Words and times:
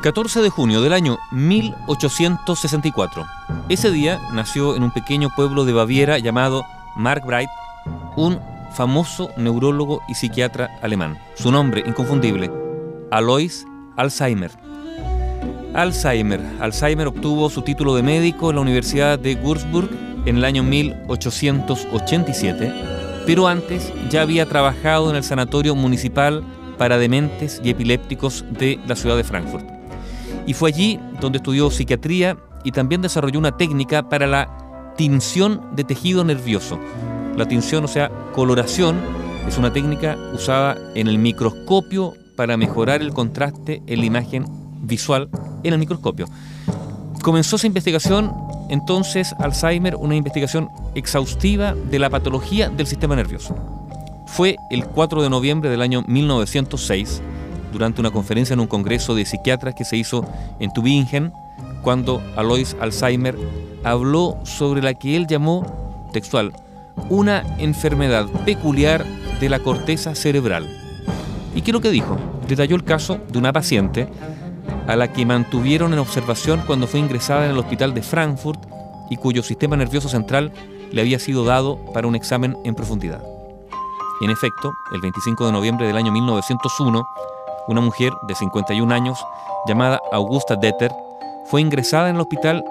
14 0.00 0.40
de 0.40 0.48
junio 0.48 0.80
del 0.80 0.94
año 0.94 1.18
1864. 1.30 3.26
Ese 3.68 3.90
día 3.90 4.18
nació 4.32 4.74
en 4.74 4.82
un 4.82 4.92
pequeño 4.92 5.28
pueblo 5.36 5.66
de 5.66 5.74
Baviera 5.74 6.18
llamado 6.18 6.64
Markbreit 6.96 7.50
un 8.16 8.40
famoso 8.72 9.28
neurólogo 9.36 10.00
y 10.08 10.14
psiquiatra 10.14 10.70
alemán. 10.80 11.18
Su 11.34 11.52
nombre 11.52 11.84
inconfundible, 11.86 12.50
Alois 13.10 13.66
Alzheimer. 13.96 14.52
Alzheimer. 15.74 16.40
Alzheimer 16.60 17.08
obtuvo 17.08 17.50
su 17.50 17.60
título 17.60 17.94
de 17.94 18.02
médico 18.02 18.48
en 18.48 18.56
la 18.56 18.62
Universidad 18.62 19.18
de 19.18 19.34
Würzburg 19.34 19.90
en 20.24 20.38
el 20.38 20.46
año 20.46 20.62
1887, 20.62 22.72
pero 23.26 23.48
antes 23.48 23.92
ya 24.08 24.22
había 24.22 24.46
trabajado 24.46 25.10
en 25.10 25.16
el 25.16 25.24
Sanatorio 25.24 25.74
Municipal 25.74 26.42
para 26.78 26.96
Dementes 26.96 27.60
y 27.62 27.68
Epilépticos 27.68 28.46
de 28.48 28.80
la 28.86 28.96
ciudad 28.96 29.18
de 29.18 29.24
Frankfurt 29.24 29.79
y 30.50 30.52
fue 30.52 30.70
allí 30.70 30.98
donde 31.20 31.36
estudió 31.38 31.70
psiquiatría 31.70 32.36
y 32.64 32.72
también 32.72 33.02
desarrolló 33.02 33.38
una 33.38 33.56
técnica 33.56 34.08
para 34.08 34.26
la 34.26 34.92
tinción 34.96 35.76
de 35.76 35.84
tejido 35.84 36.24
nervioso. 36.24 36.76
La 37.36 37.46
tinción, 37.46 37.84
o 37.84 37.86
sea, 37.86 38.10
coloración, 38.32 38.98
es 39.46 39.56
una 39.58 39.72
técnica 39.72 40.18
usada 40.34 40.76
en 40.96 41.06
el 41.06 41.18
microscopio 41.18 42.14
para 42.34 42.56
mejorar 42.56 43.00
el 43.00 43.12
contraste 43.12 43.80
en 43.86 44.00
la 44.00 44.06
imagen 44.06 44.44
visual 44.82 45.30
en 45.62 45.72
el 45.72 45.78
microscopio. 45.78 46.26
Comenzó 47.22 47.54
esa 47.54 47.68
investigación 47.68 48.32
entonces 48.70 49.32
Alzheimer, 49.38 49.94
una 49.94 50.16
investigación 50.16 50.68
exhaustiva 50.96 51.76
de 51.76 52.00
la 52.00 52.10
patología 52.10 52.70
del 52.70 52.88
sistema 52.88 53.14
nervioso. 53.14 53.54
Fue 54.26 54.56
el 54.72 54.84
4 54.84 55.22
de 55.22 55.30
noviembre 55.30 55.70
del 55.70 55.80
año 55.80 56.02
1906 56.08 57.22
durante 57.72 58.00
una 58.00 58.10
conferencia 58.10 58.54
en 58.54 58.60
un 58.60 58.66
congreso 58.66 59.14
de 59.14 59.24
psiquiatras 59.24 59.74
que 59.74 59.84
se 59.84 59.96
hizo 59.96 60.24
en 60.58 60.72
Tübingen, 60.72 61.32
cuando 61.82 62.22
Alois 62.36 62.76
Alzheimer 62.80 63.36
habló 63.84 64.38
sobre 64.44 64.82
la 64.82 64.94
que 64.94 65.16
él 65.16 65.26
llamó, 65.26 66.10
textual, 66.12 66.52
una 67.08 67.44
enfermedad 67.58 68.26
peculiar 68.44 69.04
de 69.40 69.48
la 69.48 69.60
corteza 69.60 70.14
cerebral. 70.14 70.68
¿Y 71.54 71.62
qué 71.62 71.70
es 71.70 71.72
lo 71.72 71.80
que 71.80 71.90
dijo? 71.90 72.16
Detalló 72.46 72.76
el 72.76 72.84
caso 72.84 73.18
de 73.30 73.38
una 73.38 73.52
paciente 73.52 74.08
a 74.86 74.96
la 74.96 75.12
que 75.12 75.24
mantuvieron 75.24 75.92
en 75.92 75.98
observación 75.98 76.62
cuando 76.66 76.86
fue 76.86 77.00
ingresada 77.00 77.44
en 77.44 77.52
el 77.52 77.58
hospital 77.58 77.94
de 77.94 78.02
Frankfurt 78.02 78.60
y 79.08 79.16
cuyo 79.16 79.42
sistema 79.42 79.76
nervioso 79.76 80.08
central 80.08 80.52
le 80.92 81.00
había 81.00 81.18
sido 81.18 81.44
dado 81.44 81.78
para 81.92 82.06
un 82.06 82.14
examen 82.14 82.56
en 82.64 82.74
profundidad. 82.74 83.22
En 84.20 84.30
efecto, 84.30 84.74
el 84.92 85.00
25 85.00 85.46
de 85.46 85.52
noviembre 85.52 85.86
del 85.86 85.96
año 85.96 86.12
1901, 86.12 87.02
una 87.70 87.80
mujer 87.80 88.12
de 88.22 88.34
51 88.34 88.92
años 88.92 89.24
llamada 89.66 90.00
Augusta 90.12 90.56
Detter 90.56 90.92
fue 91.46 91.60
ingresada 91.60 92.08
en 92.08 92.16
el 92.16 92.20
hospital 92.20 92.64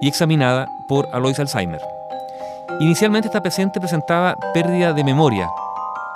y 0.00 0.08
examinada 0.08 0.66
por 0.88 1.08
Alois 1.12 1.38
Alzheimer. 1.38 1.80
Inicialmente 2.80 3.28
esta 3.28 3.42
paciente 3.42 3.80
presentaba 3.80 4.36
pérdida 4.54 4.92
de 4.92 5.04
memoria, 5.04 5.50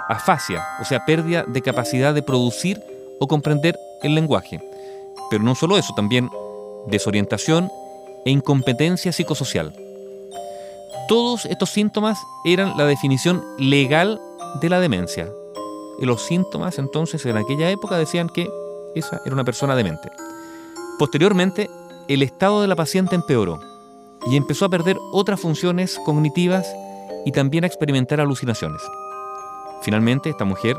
afasia, 0.08 0.62
o 0.80 0.84
sea, 0.84 1.04
pérdida 1.04 1.44
de 1.46 1.62
capacidad 1.62 2.14
de 2.14 2.22
producir 2.22 2.82
o 3.20 3.26
comprender 3.26 3.78
el 4.02 4.14
lenguaje. 4.14 4.60
Pero 5.30 5.42
no 5.42 5.54
solo 5.54 5.76
eso, 5.78 5.92
también 5.94 6.30
desorientación 6.86 7.70
e 8.24 8.30
incompetencia 8.30 9.12
psicosocial. 9.12 9.74
Todos 11.08 11.44
estos 11.46 11.70
síntomas 11.70 12.18
eran 12.44 12.76
la 12.76 12.86
definición 12.86 13.42
legal 13.58 14.20
de 14.60 14.68
la 14.68 14.80
demencia, 14.80 15.28
y 16.00 16.06
los 16.06 16.22
síntomas 16.22 16.78
entonces 16.78 17.24
en 17.26 17.36
aquella 17.36 17.70
época 17.70 17.96
decían 17.96 18.28
que 18.28 18.48
esa 18.94 19.20
era 19.24 19.34
una 19.34 19.44
persona 19.44 19.76
demente. 19.76 20.10
Posteriormente, 20.98 21.70
el 22.08 22.22
estado 22.22 22.62
de 22.62 22.68
la 22.68 22.76
paciente 22.76 23.14
empeoró 23.14 23.60
y 24.26 24.36
empezó 24.36 24.64
a 24.64 24.68
perder 24.68 24.98
otras 25.12 25.40
funciones 25.40 25.98
cognitivas 26.04 26.74
y 27.24 27.32
también 27.32 27.64
a 27.64 27.66
experimentar 27.66 28.20
alucinaciones. 28.20 28.82
Finalmente, 29.82 30.30
esta 30.30 30.44
mujer, 30.44 30.76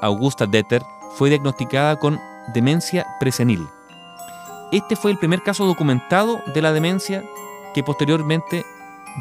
Augusta 0.00 0.46
Detter, 0.46 0.82
fue 1.16 1.28
diagnosticada 1.28 1.98
con 1.98 2.18
demencia 2.54 3.06
presenil. 3.20 3.66
Este 4.72 4.96
fue 4.96 5.10
el 5.10 5.18
primer 5.18 5.42
caso 5.42 5.66
documentado 5.66 6.40
de 6.54 6.62
la 6.62 6.72
demencia 6.72 7.22
que 7.74 7.82
posteriormente 7.82 8.64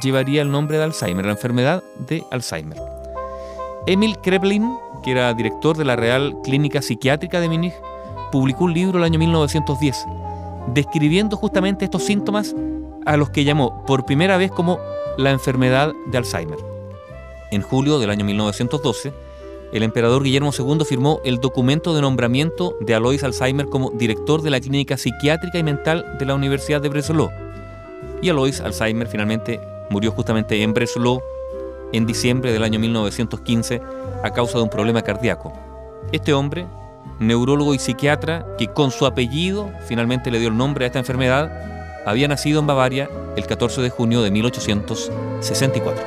llevaría 0.01 0.41
el 0.41 0.51
nombre 0.51 0.77
de 0.77 0.85
Alzheimer, 0.85 1.25
la 1.25 1.33
enfermedad 1.33 1.83
de 1.99 2.23
Alzheimer. 2.31 3.00
Emil 3.87 4.19
Kreplin, 4.19 4.77
que 5.01 5.11
era 5.11 5.33
director 5.33 5.75
de 5.75 5.85
la 5.85 5.95
Real 5.95 6.37
Clínica 6.43 6.83
Psiquiátrica 6.83 7.39
de 7.39 7.49
Múnich, 7.49 7.73
publicó 8.31 8.65
un 8.65 8.75
libro 8.75 8.99
el 8.99 9.03
año 9.03 9.17
1910, 9.17 10.05
describiendo 10.67 11.35
justamente 11.35 11.85
estos 11.85 12.03
síntomas 12.03 12.55
a 13.07 13.17
los 13.17 13.31
que 13.31 13.43
llamó 13.43 13.83
por 13.87 14.05
primera 14.05 14.37
vez 14.37 14.51
como 14.51 14.77
la 15.17 15.31
enfermedad 15.31 15.93
de 16.11 16.17
Alzheimer. 16.19 16.59
En 17.49 17.63
julio 17.63 17.97
del 17.97 18.11
año 18.11 18.23
1912, 18.23 19.13
el 19.73 19.81
emperador 19.81 20.23
Guillermo 20.23 20.51
II 20.57 20.85
firmó 20.85 21.19
el 21.25 21.39
documento 21.39 21.95
de 21.95 22.01
nombramiento 22.01 22.77
de 22.81 22.93
Alois 22.93 23.23
Alzheimer 23.23 23.65
como 23.65 23.89
director 23.89 24.43
de 24.43 24.51
la 24.51 24.59
Clínica 24.59 24.95
Psiquiátrica 24.95 25.57
y 25.57 25.63
Mental 25.63 26.05
de 26.19 26.25
la 26.25 26.35
Universidad 26.35 26.81
de 26.81 26.89
Breslau. 26.89 27.31
Y 28.21 28.29
Alois 28.29 28.61
Alzheimer 28.61 29.07
finalmente 29.07 29.59
murió 29.89 30.11
justamente 30.11 30.61
en 30.61 30.73
Breslau 30.75 31.19
en 31.93 32.05
diciembre 32.05 32.51
del 32.53 32.63
año 32.63 32.79
1915 32.79 33.81
a 34.23 34.31
causa 34.31 34.57
de 34.57 34.63
un 34.63 34.69
problema 34.69 35.01
cardíaco. 35.01 35.53
Este 36.11 36.33
hombre, 36.33 36.67
neurólogo 37.19 37.73
y 37.73 37.79
psiquiatra, 37.79 38.45
que 38.57 38.67
con 38.67 38.91
su 38.91 39.05
apellido 39.05 39.71
finalmente 39.87 40.31
le 40.31 40.39
dio 40.39 40.49
el 40.49 40.57
nombre 40.57 40.85
a 40.85 40.87
esta 40.87 40.99
enfermedad, 40.99 41.51
había 42.05 42.27
nacido 42.27 42.59
en 42.59 42.67
Bavaria 42.67 43.09
el 43.35 43.45
14 43.45 43.81
de 43.81 43.89
junio 43.89 44.21
de 44.21 44.31
1864. 44.31 46.03